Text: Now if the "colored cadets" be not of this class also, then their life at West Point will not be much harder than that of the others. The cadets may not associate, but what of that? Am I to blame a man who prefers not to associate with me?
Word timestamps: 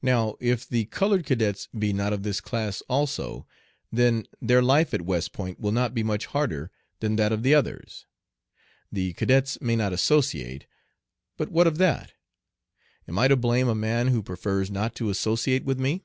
Now 0.00 0.36
if 0.38 0.68
the 0.68 0.84
"colored 0.84 1.26
cadets" 1.26 1.66
be 1.76 1.92
not 1.92 2.12
of 2.12 2.22
this 2.22 2.40
class 2.40 2.82
also, 2.82 3.48
then 3.90 4.28
their 4.40 4.62
life 4.62 4.94
at 4.94 5.02
West 5.02 5.32
Point 5.32 5.58
will 5.58 5.72
not 5.72 5.92
be 5.92 6.04
much 6.04 6.26
harder 6.26 6.70
than 7.00 7.16
that 7.16 7.32
of 7.32 7.42
the 7.42 7.52
others. 7.52 8.06
The 8.92 9.12
cadets 9.14 9.60
may 9.60 9.74
not 9.74 9.92
associate, 9.92 10.66
but 11.36 11.48
what 11.50 11.66
of 11.66 11.78
that? 11.78 12.12
Am 13.08 13.18
I 13.18 13.26
to 13.26 13.34
blame 13.34 13.66
a 13.66 13.74
man 13.74 14.06
who 14.06 14.22
prefers 14.22 14.70
not 14.70 14.94
to 14.94 15.10
associate 15.10 15.64
with 15.64 15.80
me? 15.80 16.04